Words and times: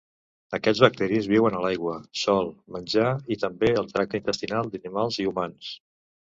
Aquests 0.57 0.79
bacteris 0.85 1.27
viuen 1.31 1.57
a 1.57 1.59
l'aigua, 1.65 1.97
sòl, 2.21 2.49
menjar 2.77 3.11
i 3.37 3.37
també 3.45 3.71
al 3.83 3.91
tracte 3.93 4.23
intestinal 4.23 4.73
d'animals 4.73 5.21
i 5.27 5.29
humans. 5.35 5.71